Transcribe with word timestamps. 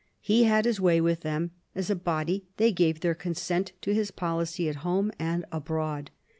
He 0.21 0.45
had 0.45 0.65
his 0.65 0.81
way 0.81 0.99
with 0.99 1.19
them: 1.21 1.51
as 1.75 1.91
a 1.91 1.95
body, 1.95 2.47
they 2.57 2.71
gave 2.71 3.01
their 3.01 3.13
consent 3.13 3.73
to 3.81 3.93
his 3.93 4.09
policy 4.09 4.67
at 4.67 4.77
home 4.77 5.11
and 5.19 5.45
abroad. 5.51 6.09